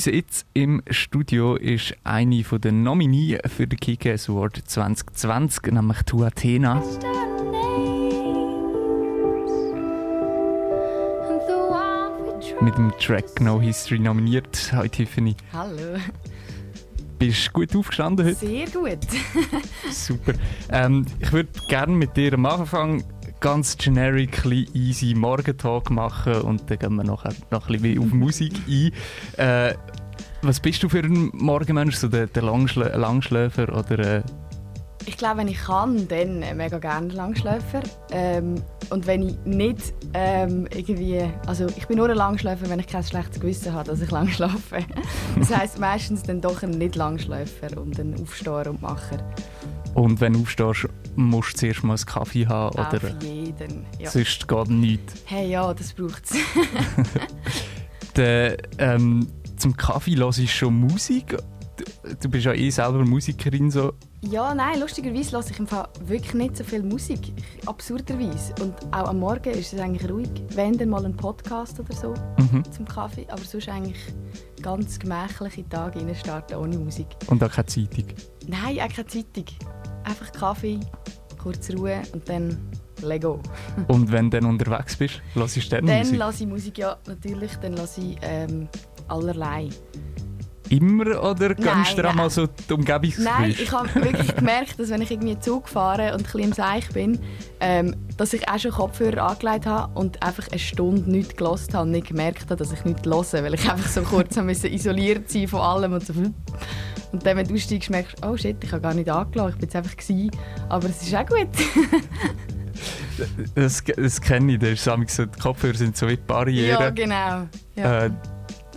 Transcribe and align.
uns 0.00 0.06
jetzt 0.06 0.46
im 0.54 0.82
Studio 0.88 1.56
ist 1.56 1.94
eine 2.04 2.42
von 2.42 2.58
den 2.58 2.82
Nominien 2.82 3.40
für 3.44 3.66
den 3.66 3.78
Kick-Ass 3.78 4.30
Award 4.30 4.62
2020, 4.64 5.72
nämlich 5.72 5.98
Tu 6.06 6.24
Athena. 6.24 6.82
Mit 12.62 12.78
dem 12.78 12.92
Track 12.98 13.42
No 13.42 13.60
History 13.60 13.98
nominiert. 13.98 14.72
Hi 14.72 14.88
Tiffany. 14.88 15.36
Hallo. 15.52 15.98
Bist 17.18 17.48
du 17.48 17.52
gut 17.52 17.76
aufgestanden 17.76 18.24
heute? 18.24 18.36
Sehr 18.36 18.70
gut. 18.70 19.06
Super. 19.90 20.32
Ähm, 20.70 21.04
ich 21.18 21.30
würde 21.30 21.50
gerne 21.68 21.92
mit 21.94 22.16
dir 22.16 22.32
am 22.32 22.46
Anfang 22.46 23.04
ganz 23.40 23.76
generically 23.76 24.68
easy 24.74 25.14
Morgentalk 25.14 25.90
machen 25.90 26.42
und 26.42 26.70
dann 26.70 26.78
gehen 26.78 26.94
wir 26.96 27.04
nachher 27.04 27.32
noch 27.50 27.68
ein 27.68 27.80
bisschen 27.80 27.98
auf 27.98 28.12
Musik 28.12 28.52
ein. 28.68 28.92
Äh, 29.36 29.74
was 30.42 30.60
bist 30.60 30.82
du 30.82 30.88
für 30.88 31.00
ein 31.00 31.30
Morgenmensch? 31.34 31.96
So 31.96 32.08
der, 32.08 32.26
der 32.26 32.42
Langschlä 32.42 32.96
Langschläfer 32.96 33.68
oder... 33.76 33.98
Äh 33.98 34.22
ich 35.06 35.16
glaube, 35.16 35.38
wenn 35.38 35.48
ich 35.48 35.58
kann, 35.58 36.06
dann 36.08 36.44
mega 36.56 36.78
gerne 36.78 37.08
Langschläfer. 37.08 37.82
Ähm, 38.10 38.56
und 38.90 39.06
wenn 39.06 39.22
ich 39.22 39.36
nicht 39.44 39.94
ähm, 40.14 40.66
irgendwie... 40.74 41.22
Also 41.46 41.66
ich 41.76 41.86
bin 41.88 41.96
nur 41.96 42.08
ein 42.08 42.16
Langschläfer, 42.16 42.68
wenn 42.68 42.78
ich 42.78 42.86
kein 42.86 43.02
schlechtes 43.02 43.40
Gewissen 43.40 43.72
habe, 43.72 43.90
dass 43.90 44.00
ich 44.00 44.10
lang 44.10 44.28
schlafe. 44.28 44.84
Das 45.38 45.56
heisst 45.56 45.78
meistens 45.78 46.22
dann 46.22 46.40
doch 46.40 46.62
ein 46.62 46.70
nicht 46.70 46.96
Langschläfer 46.96 47.80
und 47.80 47.98
ein 47.98 48.14
Aufsteher 48.20 48.68
und 48.68 48.82
Macher. 48.82 49.18
Und 49.94 50.20
wenn 50.20 50.34
du 50.34 50.42
aufstehst, 50.42 50.88
musst 51.24 51.54
du 51.54 51.58
zuerst 51.58 51.82
mal 51.84 51.94
einen 51.96 52.06
Kaffee 52.06 52.46
haben? 52.46 52.76
Auf 52.78 52.92
oder? 52.92 53.16
jeden, 53.22 53.86
ja. 53.98 54.10
Sonst 54.10 54.46
geht 54.48 54.68
nichts. 54.68 55.14
Hey, 55.26 55.50
ja, 55.50 55.72
das 55.74 55.92
braucht 55.92 56.24
es. 56.24 56.36
ähm, 58.78 59.26
zum 59.56 59.76
Kaffee 59.76 60.16
höre 60.16 60.28
ich 60.38 60.54
schon 60.54 60.74
Musik. 60.80 61.36
Du 62.20 62.28
bist 62.28 62.44
ja 62.44 62.52
eh 62.52 62.68
selber 62.70 63.04
Musikerin. 63.04 63.70
So. 63.70 63.92
Ja, 64.22 64.54
nein, 64.54 64.80
lustigerweise 64.80 65.32
höre 65.32 65.50
ich 65.50 65.58
im 65.58 65.66
Fall 65.66 65.88
wirklich 66.04 66.34
nicht 66.34 66.56
so 66.56 66.64
viel 66.64 66.82
Musik. 66.82 67.32
Absurderweise. 67.64 68.54
Und 68.60 68.74
auch 68.92 69.08
am 69.08 69.18
Morgen 69.20 69.50
ist 69.50 69.72
es 69.72 69.80
eigentlich 69.80 70.10
ruhig. 70.10 70.28
Wenn 70.54 70.76
dann 70.76 70.90
mal 70.90 71.04
ein 71.06 71.16
Podcast 71.16 71.80
oder 71.80 71.94
so 71.94 72.14
Mhm. 72.38 72.64
zum 72.70 72.84
Kaffee. 72.86 73.26
Aber 73.30 73.42
sonst 73.42 73.68
eigentlich 73.70 73.96
ganz 74.60 74.98
gemächliche 74.98 75.66
Tage 75.70 76.14
starten 76.14 76.56
ohne 76.56 76.76
Musik. 76.78 77.06
Und 77.28 77.42
auch 77.42 77.50
keine 77.50 77.66
Zeitung. 77.66 78.04
Nein, 78.46 78.78
auch 78.80 78.88
keine 78.94 79.06
Zeitung. 79.06 79.44
Einfach 80.04 80.32
Kaffee, 80.32 80.80
kurz 81.42 81.70
Ruhe 81.70 82.02
und 82.12 82.28
dann 82.28 82.56
Lego. 83.02 83.40
Und 83.88 84.12
wenn 84.12 84.30
du 84.30 84.38
dann 84.40 84.50
unterwegs 84.50 84.96
bist, 84.96 85.22
hörst 85.34 85.56
du 85.56 85.60
dann, 85.70 85.86
Dann 85.86 85.98
Musik? 86.00 86.18
lasse 86.18 86.44
ich 86.44 86.50
Musik, 86.50 86.78
ja, 86.78 86.96
natürlich. 87.06 87.52
Dann 87.62 87.72
lasse 87.74 88.00
ich 88.02 88.18
ähm, 88.20 88.68
allerlei. 89.08 89.70
Immer 90.68 91.20
oder 91.24 91.54
kannst 91.54 91.98
du 91.98 92.02
mal 92.12 92.30
so 92.30 92.46
die 92.46 92.72
Umgebung 92.72 93.10
Nein, 93.18 93.50
ich 93.50 93.72
habe 93.72 93.92
wirklich 93.94 94.36
gemerkt, 94.36 94.78
dass 94.78 94.88
wenn 94.90 95.02
ich 95.02 95.10
irgendwie 95.10 95.36
Zug 95.40 95.68
fahre 95.68 96.12
und 96.12 96.20
ein 96.20 96.22
bisschen 96.22 96.40
im 96.40 96.52
Seich 96.52 96.88
bin, 96.90 97.18
ähm, 97.58 97.96
dass 98.20 98.34
ich 98.34 98.46
auch 98.50 98.58
schon 98.58 98.72
Kopfhörer 98.72 99.30
angelegt 99.30 99.64
habe 99.64 99.98
und 99.98 100.22
einfach 100.22 100.46
eine 100.48 100.58
Stunde 100.58 101.10
nichts 101.10 101.36
gelassen 101.36 101.72
habe 101.72 101.84
und 101.84 101.92
nicht 101.92 102.08
gemerkt 102.08 102.42
habe, 102.42 102.56
dass 102.56 102.70
ich 102.70 102.84
nichts 102.84 103.06
höre, 103.06 103.42
weil 103.42 103.54
ich 103.54 103.70
einfach 103.70 103.88
so 103.88 104.02
kurz 104.02 104.36
isoliert 104.64 105.30
sein 105.30 105.48
von 105.48 105.60
allem 105.60 105.94
und 105.94 106.06
so. 106.06 106.12
Und 106.12 107.24
dann, 107.24 107.38
wenn 107.38 107.48
du 107.48 107.54
aussteigst, 107.54 107.88
merkst 107.88 108.22
du, 108.22 108.28
oh 108.28 108.36
shit, 108.36 108.62
ich 108.62 108.72
habe 108.72 108.82
gar 108.82 108.92
nicht 108.92 109.08
angelassen, 109.08 109.52
ich 109.54 109.56
bin 109.56 109.68
jetzt 109.68 109.76
einfach 109.76 109.96
gewesen. 109.96 110.30
Aber 110.68 110.90
es 110.90 111.00
ist 111.00 111.14
auch 111.14 111.24
gut. 111.24 111.48
Das, 113.54 113.82
das 113.84 114.20
kenne 114.20 114.52
ich. 114.52 114.58
Das 114.58 114.70
ist 114.70 115.14
so, 115.16 115.26
die 115.26 115.38
Kopfhörer 115.38 115.74
sind 115.74 115.94
so 115.94 116.06
wie 116.06 116.12
ja, 116.12 116.18
Barrieren. 116.26 116.94
genau. 116.94 117.48
Ja. 117.76 118.04
Äh, 118.06 118.10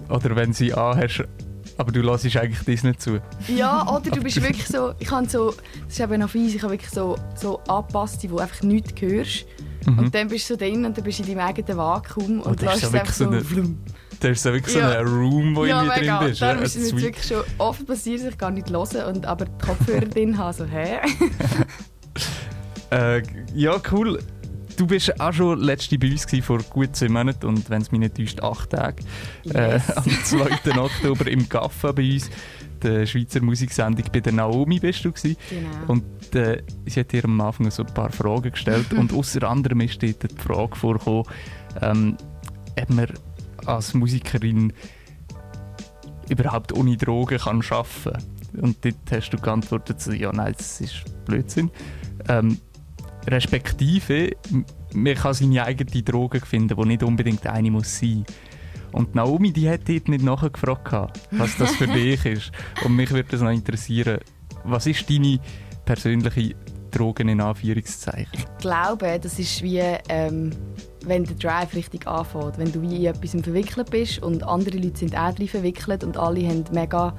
oder 0.09 0.35
wenn 0.35 0.51
sie 0.51 0.73
anhast, 0.73 1.23
aber 1.77 1.91
du 1.91 2.01
lässt 2.01 2.25
eigentlich 2.37 2.59
das 2.65 2.83
nicht 2.83 3.01
zu. 3.01 3.19
Ja, 3.47 3.87
oder 3.89 4.09
du 4.11 4.21
bist 4.21 4.41
wirklich 4.41 4.67
so, 4.67 4.93
ich 4.99 5.09
habe 5.11 5.27
so, 5.29 5.51
das 5.85 5.93
ist 5.93 5.99
eben 5.99 6.19
noch 6.19 6.29
fies, 6.29 6.55
ich 6.55 6.61
habe 6.63 6.73
wirklich 6.73 6.91
so, 6.91 7.15
so 7.35 7.59
angepasste, 7.67 8.29
wo 8.31 8.37
einfach 8.37 8.61
nichts 8.63 8.99
hörst. 9.01 9.45
Mhm. 9.85 9.99
Und 9.99 10.15
dann 10.15 10.27
bist 10.29 10.49
du 10.49 10.53
so 10.53 10.57
drin 10.59 10.85
und 10.85 10.97
dann 10.97 11.03
bist 11.03 11.19
du 11.19 11.23
in 11.23 11.29
deinem 11.29 11.47
eigenen 11.47 11.77
Vakuum 11.77 12.39
und, 12.41 12.45
Und 12.45 12.61
das 12.63 12.81
lässt 12.81 12.83
ist 12.83 12.83
es 12.83 12.91
so 12.91 12.97
einfach 12.97 13.13
so... 13.13 13.55
so 13.55 13.61
eine- 13.61 13.75
Da 14.19 14.29
ist 14.29 14.43
so 14.43 14.53
wirklich 14.53 14.75
Ja. 14.75 14.91
so 14.91 14.97
ein 14.99 15.07
Room, 15.07 15.55
wo 15.55 15.65
ja, 15.65 15.83
irgendwie 15.83 15.99
mega. 16.01 16.19
drin 16.19 16.27
bist. 16.29 16.41
Ja, 16.41 16.51
ist 16.53 16.75
es 16.77 16.95
wirklich 16.95 17.25
schon 17.27 17.41
oft 17.57 17.85
passiert, 17.85 18.21
dass 18.21 18.29
ich 18.29 18.37
gar 18.37 18.51
nicht 18.51 18.69
höre 18.69 19.07
und 19.07 19.25
aber 19.25 19.45
die 19.45 19.65
Kopfhörer 19.65 20.05
drin 20.05 20.37
habe, 20.37 20.53
so 20.53 20.65
hä? 20.65 20.99
Äh, 22.91 23.23
ja, 23.55 23.81
cool. 23.91 24.19
Du 24.77 24.87
bist 24.87 25.19
auch 25.19 25.33
schon 25.33 25.59
letzte 25.59 25.97
bei 25.99 26.11
uns 26.11 26.25
gewesen, 26.25 26.43
vor 26.43 26.59
gut 26.63 26.95
zwei 26.95 27.09
Monaten 27.09 27.45
und 27.45 27.69
wenn 27.69 27.81
es 27.81 27.91
mich 27.91 27.99
nicht 27.99 28.15
täuscht, 28.17 28.41
acht 28.41 28.69
Tage. 28.71 29.03
Äh, 29.53 29.73
Yes. 29.73 29.91
am 29.91 30.03
2. 30.05 30.77
Oktober 30.79 31.27
im 31.27 31.47
Gaffa 31.47 31.91
bei 31.91 32.13
uns, 32.13 32.29
der 32.81 33.05
Schweizer 33.05 33.41
Musiksendung 33.41 34.05
bei 34.11 34.19
der 34.19 34.33
Naomi 34.33 34.79
bist 34.79 35.05
du 35.05 35.11
gewesen. 35.11 35.37
Genau. 35.49 35.69
Und 35.93 36.35
äh, 36.35 36.63
sie 36.85 36.99
hat 37.01 37.11
dir 37.11 37.23
am 37.25 37.39
Anfang 37.39 37.69
so 37.71 37.83
ein 37.83 37.93
paar 37.93 38.11
Fragen 38.11 38.51
gestellt 38.51 38.93
und 38.97 39.13
unter 39.13 39.49
anderem 39.49 39.81
ist 39.81 40.01
dort 40.01 40.23
die 40.23 40.41
Frage 40.41 40.75
vorgekommen, 40.75 41.23
ähm, 41.81 42.17
ob 42.81 42.89
man 42.89 43.07
als 43.65 43.93
Musikerin 43.93 44.73
überhaupt 46.29 46.73
ohne 46.73 46.97
Drogen 46.97 47.37
kann 47.37 47.61
arbeiten 47.69 47.87
kann. 48.03 48.23
Und 48.61 48.85
dort 48.85 48.95
hast 49.11 49.29
du 49.31 49.37
geantwortet, 49.37 50.05
ja 50.07 50.31
nein, 50.31 50.53
das 50.57 50.81
ist 50.81 51.03
Blödsinn. 51.25 51.71
Ähm, 52.27 52.57
respektive, 53.27 54.31
man 54.93 55.15
kann 55.15 55.33
seine 55.33 55.65
eigene 55.65 56.03
Droge 56.03 56.41
finden, 56.41 56.77
die 56.77 56.87
nicht 56.87 57.03
unbedingt 57.03 57.45
eine 57.47 57.71
muss 57.71 57.99
sein. 57.99 58.25
Und 58.91 59.15
Naomi, 59.15 59.51
die 59.51 59.69
hat 59.69 59.89
dort 59.89 60.07
nicht 60.07 60.23
nachgefragt, 60.23 61.19
was 61.31 61.57
das 61.57 61.75
für 61.75 61.87
dich 61.87 62.25
ist. 62.25 62.51
Und 62.83 62.95
mich 62.95 63.09
würde 63.11 63.29
das 63.31 63.41
noch 63.41 63.49
interessieren, 63.49 64.19
was 64.63 64.85
ist 64.85 65.09
deine 65.09 65.39
persönliche 65.83 66.55
Drogen 66.91 67.27
in 67.27 67.41
Anführungszeichen? 67.41 68.29
Ich 68.33 68.57
glaube, 68.59 69.19
das 69.19 69.39
ist 69.39 69.63
wie, 69.63 69.81
ähm, 70.09 70.51
wenn 71.05 71.23
der 71.23 71.35
Drive 71.35 71.73
richtig 71.73 72.07
anfängt. 72.07 72.59
Wenn 72.59 72.71
du 72.71 72.81
wie 72.83 72.97
in 72.97 73.05
etwas 73.05 73.31
verwickelt 73.31 73.89
bist 73.89 74.21
und 74.21 74.43
andere 74.43 74.77
Leute 74.77 74.99
sind 74.99 75.17
auch 75.17 75.33
drin 75.33 75.47
verwickelt 75.47 76.03
und 76.03 76.17
alle 76.17 76.47
haben 76.47 76.63
mega 76.71 77.15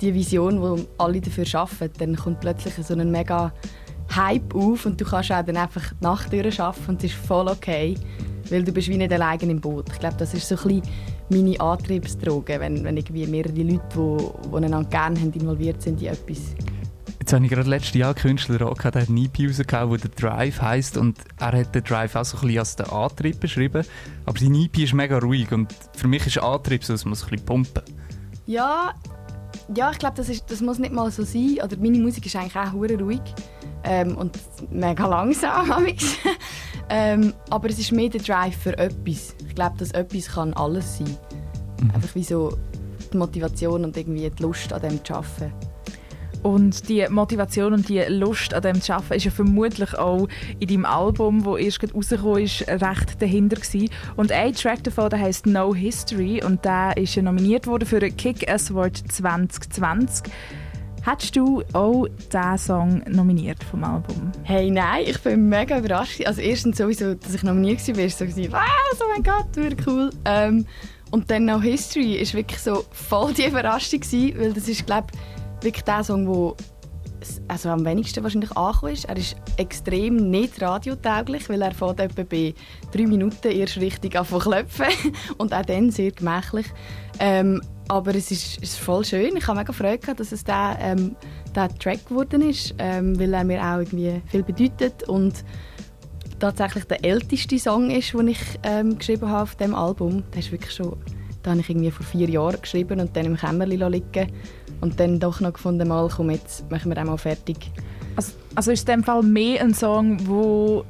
die 0.00 0.14
Vision, 0.14 0.60
wo 0.60 0.78
alle 0.98 1.20
dafür 1.20 1.46
arbeiten, 1.58 1.98
dann 1.98 2.16
kommt 2.16 2.40
plötzlich 2.40 2.74
so 2.74 2.94
ein 2.94 3.10
mega 3.10 3.52
Hype 4.14 4.54
auf 4.54 4.86
und 4.86 5.00
du 5.00 5.04
kannst 5.04 5.32
auch 5.32 5.44
dann 5.44 5.56
einfach 5.56 5.92
die 6.00 6.04
Nacht 6.04 6.32
durcharbeiten 6.32 6.86
und 6.88 7.04
es 7.04 7.10
ist 7.12 7.26
voll 7.26 7.48
okay, 7.48 7.96
weil 8.50 8.62
du 8.62 8.72
bist 8.72 8.88
wie 8.88 8.96
nicht 8.96 9.12
allein 9.12 9.38
im 9.40 9.60
Boot. 9.60 9.86
Ich 9.92 9.98
glaube, 9.98 10.16
das 10.18 10.32
ist 10.34 10.48
so 10.48 10.54
ein 10.56 10.80
bisschen 10.80 10.82
meine 11.28 11.60
Antriebsdroge, 11.60 12.60
wenn, 12.60 12.84
wenn 12.84 12.96
irgendwie 12.96 13.26
mehrere 13.26 13.52
Leute, 13.52 13.82
die, 13.94 14.48
die 14.50 14.56
einander 14.56 14.88
gerne 14.88 15.20
haben, 15.20 15.32
involviert 15.32 15.82
sind 15.82 16.00
in 16.00 16.08
etwas. 16.08 16.38
Jetzt 17.18 17.32
habe 17.32 17.44
ich 17.44 17.50
gerade 17.50 17.68
letztes 17.68 17.94
Jahr 17.94 18.14
Künstler 18.14 18.68
auch 18.68 18.76
gehabt, 18.76 18.94
der 18.94 19.02
hat 19.02 19.08
einen 19.08 19.24
EP 19.24 19.48
rausgehauen, 19.48 19.90
der 20.00 20.10
«The 20.16 20.22
Drive» 20.22 20.62
heisst 20.62 20.96
und 20.96 21.18
er 21.40 21.58
hat 21.58 21.74
den 21.74 21.82
Drive 21.82 22.14
auch 22.14 22.24
so 22.24 22.36
ein 22.36 22.42
bisschen 22.42 22.58
als 22.60 22.76
den 22.76 22.86
Antrieb 22.86 23.40
beschrieben. 23.40 23.84
Aber 24.26 24.38
sein 24.38 24.54
EP 24.54 24.78
ist 24.78 24.94
mega 24.94 25.18
ruhig 25.18 25.50
und 25.50 25.74
für 25.96 26.06
mich 26.06 26.24
ist 26.24 26.38
Antrieb 26.38 26.84
so, 26.84 26.94
es 26.94 27.04
muss 27.04 27.24
ein 27.24 27.30
bisschen 27.30 27.44
pumpen. 27.44 27.82
Ja, 28.46 28.94
ja 29.74 29.90
ich 29.90 29.98
glaube, 29.98 30.14
das, 30.16 30.28
ist- 30.28 30.48
das 30.48 30.60
muss 30.60 30.78
nicht 30.78 30.92
mal 30.92 31.10
so 31.10 31.24
sein. 31.24 31.56
Oder 31.64 31.76
meine 31.78 31.98
Musik 31.98 32.24
ist 32.26 32.36
eigentlich 32.36 32.54
auch 32.54 32.72
ruhig 32.72 33.20
ähm, 33.86 34.16
und 34.16 34.38
mega 34.70 35.06
langsam. 35.06 35.86
ähm, 36.90 37.32
aber 37.50 37.70
es 37.70 37.78
ist 37.78 37.92
mehr 37.92 38.08
der 38.08 38.20
Drive 38.20 38.56
für 38.56 38.76
etwas. 38.76 39.34
Ich 39.46 39.54
glaube, 39.54 39.76
dass 39.78 39.92
etwas 39.92 40.28
kann 40.28 40.52
alles 40.54 40.98
sein. 40.98 41.16
Einfach 41.94 42.14
wie 42.14 42.24
so 42.24 42.56
die 43.12 43.16
Motivation 43.16 43.84
und 43.84 43.96
irgendwie 43.96 44.28
die 44.28 44.42
Lust 44.42 44.72
an 44.72 44.82
dem 44.82 45.04
zu 45.04 45.14
arbeiten. 45.14 45.52
Und 46.42 46.88
die 46.88 47.04
Motivation 47.08 47.72
und 47.72 47.88
die 47.88 48.02
Lust 48.02 48.54
an 48.54 48.62
dem 48.62 48.80
zu 48.80 48.94
arbeiten 48.94 49.14
ist 49.14 49.24
ja 49.24 49.30
vermutlich 49.32 49.98
auch 49.98 50.28
in 50.60 50.68
deinem 50.68 50.84
Album, 50.84 51.42
das 51.42 51.58
erst 51.58 51.94
rausgekommen 51.94 52.42
ist, 52.44 52.68
recht 52.68 53.20
dahinter 53.20 53.56
gewesen. 53.56 53.90
Und 54.16 54.30
ein 54.30 54.52
Track 54.54 54.84
davon, 54.84 55.10
der 55.10 55.18
heißt 55.20 55.46
No 55.46 55.74
History 55.74 56.44
und 56.44 56.64
der 56.64 56.96
ist 56.96 57.16
ja 57.16 57.22
nominiert 57.22 57.66
worden 57.66 57.86
für 57.86 57.98
den 57.98 58.16
Kick-Ass 58.16 58.70
Award 58.70 58.96
2020. 59.10 60.30
Hättest 61.08 61.36
du 61.36 61.62
auch 61.72 62.06
diesen 62.32 62.58
Song 62.58 63.02
nominiert 63.08 63.62
vom 63.62 63.84
Album? 63.84 64.32
Hey, 64.42 64.70
nein, 64.72 65.04
ich 65.06 65.20
bin 65.20 65.48
mega 65.48 65.78
überrascht. 65.78 66.20
Also 66.26 66.40
erstens 66.40 66.78
sowieso, 66.78 67.14
dass 67.14 67.32
ich 67.32 67.44
nominiert 67.44 67.86
war, 67.86 67.96
war 67.96 68.08
so, 68.10 68.24
was, 68.26 69.00
oh 69.00 69.04
mein 69.12 69.22
Gott, 69.22 69.46
wirklich 69.54 69.86
cool. 69.86 70.10
Ähm, 70.24 70.66
und 71.12 71.30
dann 71.30 71.44
noch 71.44 71.62
History 71.62 72.14
ist 72.16 72.34
wirklich 72.34 72.58
so 72.60 72.84
voll 72.90 73.32
die 73.34 73.44
Überraschung 73.46 74.00
gewesen, 74.00 74.34
weil 74.40 74.52
das 74.52 74.68
ist, 74.68 74.84
glaube 74.84 75.06
ich, 75.12 75.64
wirklich 75.64 75.84
der 75.84 76.02
Song, 76.02 76.54
s- 77.20 77.40
also 77.46 77.68
am 77.68 77.84
wenigsten 77.84 78.24
wahrscheinlich 78.24 78.50
angekommen 78.56 78.92
ist. 78.92 79.04
Er 79.04 79.16
ist 79.16 79.36
extrem 79.58 80.16
nicht 80.30 80.60
radiotauglich, 80.60 81.48
weil 81.48 81.62
er 81.62 81.72
fährt 81.72 82.00
etwa 82.00 82.24
bei 82.24 82.52
drei 82.90 83.06
Minuten 83.06 83.46
erst 83.52 83.76
richtig 83.76 84.16
an 84.18 84.26
klopfen 84.26 84.86
und 85.38 85.54
auch 85.54 85.64
dann 85.64 85.92
sehr 85.92 86.10
gemächlich. 86.10 86.66
Ähm, 87.20 87.62
aber 87.88 88.14
es 88.14 88.30
ist, 88.30 88.62
ist 88.62 88.78
voll 88.78 89.04
schön. 89.04 89.36
Ich 89.36 89.46
habe 89.46 89.58
mega 89.58 89.72
Freude 89.72 89.98
gehabt, 89.98 90.20
dass 90.20 90.32
es 90.32 90.44
der, 90.44 90.76
ähm, 90.80 91.16
der 91.54 91.68
Track 91.78 92.06
geworden 92.08 92.42
ist, 92.42 92.74
ähm, 92.78 93.18
weil 93.18 93.32
er 93.32 93.44
mir 93.44 93.62
auch 93.62 93.78
irgendwie 93.78 94.20
viel 94.26 94.42
bedeutet 94.42 95.04
und 95.08 95.44
tatsächlich 96.38 96.84
der 96.84 97.04
älteste 97.04 97.58
Song 97.58 97.90
ist, 97.90 98.12
den 98.12 98.28
ich 98.28 98.40
ähm, 98.62 98.98
geschrieben 98.98 99.28
habe 99.28 99.42
auf 99.42 99.54
dem 99.56 99.74
Album. 99.74 100.22
Der 100.32 100.40
ist 100.40 100.52
wirklich 100.52 100.72
schon 100.72 100.96
Den 101.44 101.52
habe 101.52 101.60
ich 101.60 101.70
irgendwie 101.70 101.90
vor 101.90 102.04
vier 102.04 102.28
Jahren 102.28 102.60
geschrieben 102.60 103.00
und 103.00 103.16
dann 103.16 103.26
im 103.26 103.36
Kämmerlein 103.36 103.92
liegen 103.92 104.32
und 104.80 104.98
dann 105.00 105.20
doch 105.20 105.40
noch 105.40 105.54
gefunden, 105.54 105.88
mal, 105.88 106.08
komm, 106.14 106.30
jetzt 106.30 106.70
machen 106.70 106.90
wir 106.90 106.96
den 106.96 107.06
mal 107.06 107.16
fertig. 107.16 107.70
Also, 108.16 108.32
also 108.54 108.72
ist 108.72 108.88
in 108.88 108.96
dem 108.96 109.04
Fall 109.04 109.22
mehr 109.22 109.62
ein 109.62 109.74
Song, 109.74 110.26
wo 110.26 110.84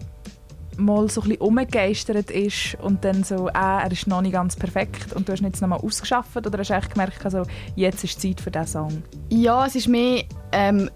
mal 0.77 1.09
so 1.11 1.23
ein 1.23 1.37
umgegeistert 1.37 2.31
ist 2.31 2.77
und 2.83 3.05
dann 3.05 3.25
so, 3.25 3.49
äh, 3.49 3.53
er 3.53 3.91
ist 3.91 4.07
noch 4.07 4.23
nicht 4.23 4.33
ganz 4.33 4.57
perfekt 4.57 5.13
und 5.15 5.29
du 5.29 5.33
hast 5.33 5.41
ihn 5.41 5.47
jetzt 5.47 5.61
nochmal 5.61 5.81
ausgeschafft 5.81 6.37
oder 6.37 6.59
hast 6.59 6.71
du 6.71 6.89
gemerkt, 6.89 7.25
also, 7.25 7.43
jetzt 7.75 8.05
ist 8.05 8.21
Zeit 8.21 8.41
für 8.41 8.51
diesen 8.51 8.67
Song? 8.67 9.03
Ja, 9.31 9.67
es 9.67 9.75
ist 9.75 9.89
mehr, 9.89 10.25
ähm, 10.53 10.91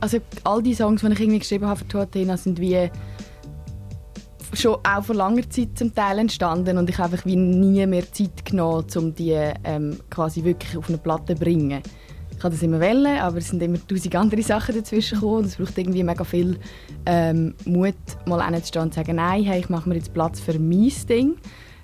also 0.00 0.18
all 0.44 0.62
die 0.62 0.74
Songs, 0.74 1.00
die 1.00 1.12
ich 1.12 1.20
irgendwie 1.20 1.38
geschrieben 1.38 1.66
habe 1.66 1.78
für 1.80 1.88
Tuatena, 1.88 2.36
sind 2.36 2.60
wie 2.60 2.90
schon 4.54 4.76
auch 4.82 5.04
vor 5.04 5.14
langer 5.14 5.48
Zeit 5.48 5.78
zum 5.78 5.94
Teil 5.94 6.18
entstanden 6.18 6.78
und 6.78 6.88
ich 6.90 6.98
habe 6.98 7.12
einfach 7.12 7.26
wie 7.26 7.36
nie 7.36 7.86
mehr 7.86 8.10
Zeit 8.12 8.44
genommen, 8.44 8.86
um 8.96 9.14
die 9.14 9.38
ähm, 9.64 9.98
quasi 10.10 10.44
wirklich 10.44 10.76
auf 10.76 10.88
eine 10.88 10.98
Platte 10.98 11.34
zu 11.34 11.40
bringen. 11.40 11.82
Ich 12.42 12.44
habe 12.44 12.56
das 12.56 12.64
immer 12.64 12.80
wollen, 12.80 13.20
aber 13.20 13.38
es 13.38 13.50
sind 13.50 13.62
immer 13.62 13.78
tausend 13.86 14.16
andere 14.16 14.42
Sachen 14.42 14.74
dazwischen 14.74 15.20
gekommen. 15.20 15.44
Es 15.44 15.54
braucht 15.54 15.78
irgendwie 15.78 16.02
mega 16.02 16.24
viel 16.24 16.58
ähm, 17.06 17.54
Mut, 17.66 17.94
mal 18.26 18.44
hinzustehen 18.44 18.86
und 18.86 18.92
zu 18.92 18.98
sagen, 18.98 19.14
nein, 19.14 19.44
hey, 19.44 19.60
ich 19.60 19.68
mache 19.68 19.88
mir 19.88 19.94
jetzt 19.94 20.12
Platz 20.12 20.40
für 20.40 20.58
mein 20.58 20.90
Ding. 21.08 21.36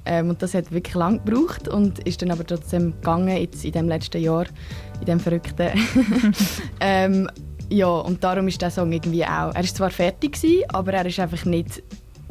Ähm, 0.05 0.31
und 0.31 0.43
das 0.43 0.55
hat 0.55 0.73
wirklich 0.73 0.97
lange 0.97 1.21
gebraucht 1.21 1.69
und 1.69 2.01
ist 2.01 2.23
dann 2.23 2.33
aber 2.33 2.45
trotzdem 2.45 2.91
gegangen, 2.95 3.37
jetzt 3.37 3.65
in 3.65 3.71
dem 3.71 3.87
letzten 3.87 4.21
Jahr, 4.21 4.47
in 4.99 5.07
dem 5.07 5.21
verrückten. 5.21 5.69
ähm, 6.81 7.31
ja, 7.71 7.87
und 7.87 8.25
darum 8.25 8.49
ist 8.49 8.61
der 8.61 8.73
Song 8.73 8.91
irgendwie 8.91 9.25
auch, 9.25 9.55
er 9.55 9.63
ist 9.63 9.77
zwar 9.77 9.91
fertig 9.91 10.43
gewesen, 10.43 10.65
aber 10.71 10.93
er 10.93 11.07
ist 11.07 11.21
einfach 11.21 11.45
nicht 11.45 11.85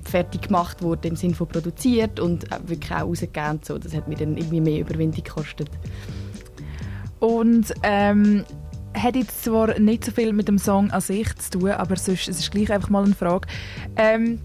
fertig 0.04 0.42
gemacht 0.42 0.84
worden 0.84 1.12
im 1.12 1.16
Sinne 1.16 1.34
von 1.34 1.48
produziert 1.48 2.20
und 2.20 2.46
wirklich 2.68 2.92
auch 2.92 3.08
rausgegeben. 3.08 3.62
So. 3.64 3.78
Das 3.78 3.96
hat 3.96 4.10
mir 4.10 4.18
dann 4.18 4.36
irgendwie 4.36 4.60
mehr 4.60 4.82
Überwindung 4.82 5.24
gekostet. 5.24 5.70
Und 7.20 7.74
ähm, 7.84 8.46
hat 8.94 9.16
jetzt 9.16 9.44
zwar 9.44 9.80
nicht 9.80 10.06
so 10.06 10.12
viel 10.12 10.34
mit 10.34 10.48
dem 10.48 10.58
Song 10.58 10.92
an 10.92 11.02
sich 11.02 11.34
zu 11.36 11.60
tun, 11.60 11.72
aber 11.72 11.96
sonst, 11.96 12.28
es 12.28 12.40
ist 12.40 12.52
gleich 12.52 12.72
einfach 12.72 12.90
mal 12.90 13.04
eine 13.04 13.16
Frage. 13.16 13.48
Ähm, 13.96 14.40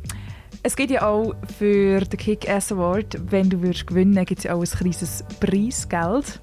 es 0.65 0.77
gibt 0.77 0.93
ja 0.93 1.07
auch 1.07 1.35
für 1.59 2.01
den 2.01 2.19
Kick-Ass 2.19 2.71
Award, 2.71 3.19
wenn 3.31 3.51
du 3.51 3.63
würdest 3.63 3.87
gewinnen 3.87 4.25
gibt 4.25 4.39
es 4.39 4.45
ja 4.45 4.55
auch 4.55 4.61
ein 4.61 4.67
kleines 4.67 5.25
Preisgeld. 5.41 6.41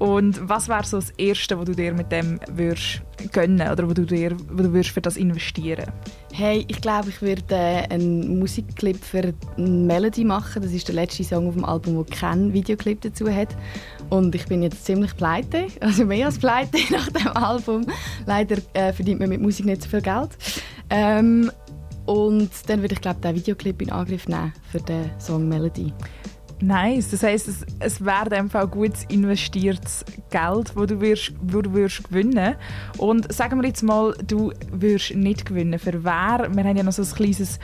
Und 0.00 0.48
was 0.48 0.68
wäre 0.68 0.84
so 0.84 0.96
das 0.96 1.10
Erste, 1.10 1.56
was 1.56 1.66
du 1.66 1.74
dir 1.74 1.92
mit 1.94 2.10
dem 2.10 2.40
würdest 2.50 3.02
gönnen 3.32 3.70
oder 3.70 3.88
wo 3.88 3.92
du, 3.92 4.04
dir, 4.04 4.36
wo 4.50 4.62
du 4.62 4.72
würdest 4.72 4.90
für 4.90 5.00
das 5.00 5.16
investieren 5.16 5.86
Hey, 6.32 6.64
ich 6.68 6.80
glaube, 6.80 7.10
ich 7.10 7.22
würde 7.22 7.42
äh, 7.50 7.86
einen 7.90 8.38
Musikclip 8.38 9.04
für 9.04 9.34
Melody 9.56 10.24
machen. 10.24 10.62
Das 10.62 10.72
ist 10.72 10.88
der 10.88 10.94
letzte 10.94 11.22
Song 11.22 11.48
auf 11.48 11.54
dem 11.54 11.64
Album, 11.64 11.96
wo 11.96 12.04
kein 12.04 12.52
Videoclip 12.52 13.00
dazu 13.02 13.28
hat. 13.28 13.56
Und 14.08 14.34
ich 14.34 14.46
bin 14.46 14.62
jetzt 14.62 14.84
ziemlich 14.84 15.16
pleite, 15.16 15.66
also 15.80 16.04
mehr 16.04 16.26
als 16.26 16.38
pleite 16.38 16.78
nach 16.90 17.08
dem 17.10 17.28
Album. 17.28 17.86
Leider 18.26 18.56
äh, 18.72 18.92
verdient 18.92 19.20
man 19.20 19.28
mit 19.28 19.40
Musik 19.40 19.66
nicht 19.66 19.82
so 19.82 19.88
viel 19.88 20.02
Geld. 20.02 20.30
Ähm, 20.88 21.50
und 22.06 22.50
dann 22.66 22.82
würde 22.82 22.94
ich 22.94 23.00
glaube 23.00 23.20
den 23.20 23.34
Videoclip 23.34 23.82
in 23.82 23.90
Angriff 23.90 24.28
nehmen 24.28 24.52
für 24.70 24.80
den 24.80 25.10
Song 25.18 25.48
Melody. 25.48 25.92
Nice, 26.62 27.10
das 27.10 27.22
heisst, 27.22 27.48
es, 27.48 27.66
es 27.78 28.04
wäre 28.04 28.36
in 28.36 28.50
Fall 28.50 28.68
gut 28.68 28.92
investiertes 29.08 30.04
Geld, 30.28 30.76
wo 30.76 30.84
du 30.84 31.00
wirst, 31.00 31.32
wo 31.40 31.62
du 31.62 31.72
wirst 31.72 32.04
gewinnen. 32.04 32.54
Und 32.98 33.32
sagen 33.32 33.60
wir 33.62 33.68
jetzt 33.68 33.82
mal, 33.82 34.14
du 34.26 34.52
wirst 34.70 35.14
nicht 35.14 35.46
gewinnen. 35.46 35.78
Für 35.78 36.04
wer? 36.04 36.48
Wir 36.52 36.64
haben 36.64 36.76
ja 36.76 36.82
noch 36.82 36.92
so 36.92 37.02
ein 37.02 37.08
kleines 37.08 37.58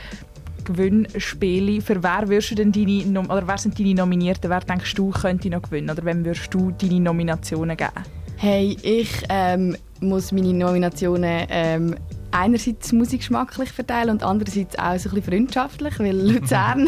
Gewinnspiel. 0.63 1.79
Für 1.81 2.01
wer 2.01 2.27
wirst 2.27 2.51
du 2.51 2.55
denn 2.55 2.71
deine, 2.71 3.19
oder 3.19 3.47
wer 3.47 3.57
sind 3.59 3.77
deine 3.77 3.93
Nominierten? 3.93 4.49
Wer 4.49 4.61
denkst 4.61 4.95
du 4.95 5.11
könnte 5.11 5.49
noch 5.49 5.61
gewinnen? 5.61 5.91
Oder 5.91 6.03
wem 6.03 6.25
wirst 6.25 6.51
du 6.51 6.71
deine 6.71 6.99
Nominationen 6.99 7.77
geben? 7.77 7.91
Hey, 8.35 8.77
ich 8.81 9.23
ähm, 9.29 9.75
muss 9.99 10.31
meine 10.31 10.53
Nominationen 10.53 11.45
ähm, 11.49 11.95
einerseits 12.31 12.91
musikgeschmacklich 12.91 13.71
verteilen 13.71 14.11
und 14.11 14.23
andererseits 14.23 14.77
auch 14.77 14.97
so 14.97 15.09
ein 15.09 15.15
bisschen 15.15 15.23
freundschaftlich, 15.23 15.99
weil 15.99 16.15
Luzern 16.31 16.87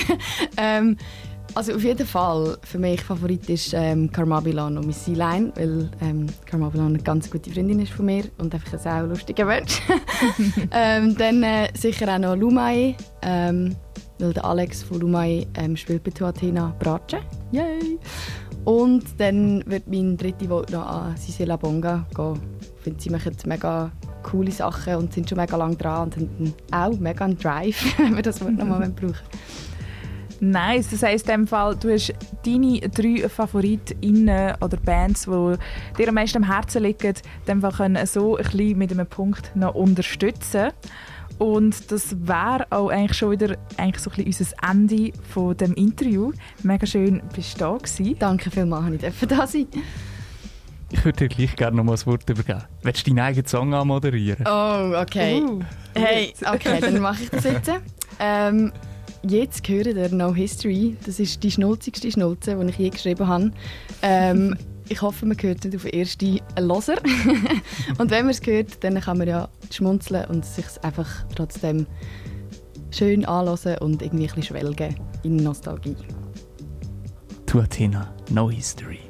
ähm, 0.57 0.97
also 1.55 1.73
auf 1.73 1.83
jeden 1.83 2.05
Fall, 2.05 2.57
für 2.63 2.77
mich 2.77 3.01
Favorit 3.01 3.49
ist 3.49 3.73
ähm, 3.73 4.11
Carmabilon 4.11 4.77
und 4.77 4.85
Miss 4.85 5.07
Line, 5.07 5.51
weil 5.55 5.89
ähm, 6.01 6.27
Carmabilon 6.45 6.87
eine 6.87 6.99
ganz 6.99 7.29
gute 7.29 7.49
Freundin 7.51 7.79
ist 7.79 7.91
von 7.91 8.05
mir 8.05 8.25
und 8.37 8.53
einfach 8.53 8.73
ein 8.73 8.79
sehr 8.79 9.03
lustiger 9.03 9.45
Mensch. 9.45 9.81
ähm, 10.71 11.15
dann 11.17 11.43
äh, 11.43 11.69
sicher 11.73 12.13
auch 12.13 12.19
noch 12.19 12.35
Lumai, 12.35 12.95
ähm, 13.21 13.75
weil 14.19 14.33
der 14.33 14.45
Alex 14.45 14.83
von 14.83 14.99
Lumai 14.99 15.47
ähm, 15.55 15.75
spielt 15.75 16.03
bei 16.03 16.11
Tuatina 16.11 16.75
Bratsche. 16.79 17.19
Yay! 17.51 17.97
Und 18.65 19.05
dann 19.17 19.63
wird 19.65 19.87
mein 19.87 20.17
dritter 20.17 20.47
Vote 20.47 20.73
noch 20.73 20.85
an 20.85 21.17
Sisela 21.17 21.55
Bonga 21.55 22.05
gehen. 22.15 22.39
Ich 22.77 22.83
finde, 22.83 23.01
sie 23.01 23.09
machen 23.09 23.35
mega 23.45 23.91
coole 24.23 24.51
Sachen 24.51 24.95
und 24.95 25.13
sind 25.13 25.29
schon 25.29 25.37
mega 25.37 25.55
lange 25.55 25.75
dran 25.75 26.03
und 26.03 26.15
haben 26.15 26.53
auch 26.71 26.99
mega 26.99 27.25
einen 27.25 27.37
Drive, 27.37 27.83
wenn 27.97 28.15
wir 28.15 28.23
das 28.23 28.41
Wort 28.41 28.53
nochmal 28.53 28.89
brauchen 28.89 29.15
Nice, 30.41 30.91
das 30.91 31.03
heisst 31.03 31.27
in 31.27 31.41
dem 31.41 31.47
Fall, 31.47 31.75
du 31.75 31.91
hast 31.91 32.13
deine 32.45 32.79
drei 32.79 33.27
FavoritInnen 33.27 34.55
oder 34.61 34.77
Bands, 34.77 35.25
die 35.25 35.55
dir 35.97 36.07
am 36.07 36.15
meisten 36.15 36.37
am 36.37 36.49
Herzen 36.49 36.83
liegen, 36.83 37.13
dem 37.47 37.61
können 37.61 38.05
so 38.05 38.37
ein 38.37 38.43
bisschen 38.45 38.77
mit 38.77 38.91
einem 38.91 39.05
Punkt 39.05 39.53
noch 39.55 39.75
unterstützen. 39.75 40.71
Und 41.39 41.91
das 41.91 42.15
wäre 42.25 42.67
auch 42.69 42.89
eigentlich 42.89 43.17
schon 43.17 43.31
wieder 43.31 43.57
eigentlich 43.77 44.03
so 44.03 44.11
ein 44.11 44.23
bisschen 44.23 44.55
unser 44.61 44.69
Ende 44.69 45.11
von 45.29 45.55
dem 45.57 45.73
Interview. 45.73 46.31
Mega 46.63 46.85
schön, 46.85 47.21
bist 47.33 47.55
du 47.55 47.59
da 47.59 47.77
gewesen. 47.77 48.15
Danke 48.19 48.51
vielmals, 48.51 48.93
ich 48.93 49.01
durfte 49.01 49.27
da 49.27 49.47
sein. 49.47 49.67
Ich 50.91 51.05
würde 51.05 51.17
dir 51.17 51.27
gleich 51.27 51.55
gerne 51.55 51.77
noch 51.77 51.83
mal 51.83 51.91
das 51.91 52.07
Wort 52.07 52.27
übergeben. 52.29 52.63
Willst 52.81 53.05
du 53.05 53.11
deinen 53.11 53.19
eigenen 53.19 53.45
Song 53.45 53.73
anmoderieren? 53.73 54.45
Oh, 54.47 54.99
okay. 54.99 55.41
Uh, 55.41 55.61
hey, 55.93 56.33
okay, 56.51 56.79
dann 56.81 56.99
mache 56.99 57.23
ich 57.23 57.29
das 57.29 57.43
jetzt. 57.43 57.71
Ähm, 58.19 58.71
jetzt 59.23 59.67
hören 59.67 59.95
der 59.95 60.11
No 60.11 60.33
History. 60.33 60.97
Das 61.05 61.19
ist 61.19 61.43
die 61.43 61.51
schnulzigste 61.51 62.11
Schnulze, 62.11 62.55
die 62.55 62.69
ich 62.69 62.77
je 62.77 62.89
geschrieben 62.89 63.27
habe. 63.27 63.51
Ähm, 64.01 64.57
ich 64.89 65.01
hoffe, 65.01 65.25
man 65.25 65.37
hört 65.39 65.63
nicht 65.63 65.75
auf 65.75 65.83
den 65.83 65.93
ersten 65.93 66.39
Loser. 66.59 66.95
und 67.97 68.09
wenn 68.09 68.25
man 68.25 68.31
es 68.31 68.41
hört, 68.45 68.83
dann 68.83 68.99
kann 68.99 69.19
man 69.19 69.27
ja 69.27 69.47
schmunzeln 69.71 70.25
und 70.25 70.43
sich 70.43 70.65
einfach 70.81 71.07
trotzdem 71.35 71.85
schön 72.91 73.25
anhören 73.25 73.77
und 73.79 74.01
irgendwie 74.01 74.23
ein 74.23 74.35
bisschen 74.35 74.43
schwelgen 74.43 74.95
in 75.23 75.35
Nostalgie. 75.37 75.95
Tu 77.45 77.59
Athena, 77.59 78.13
No 78.29 78.49
History. 78.49 79.08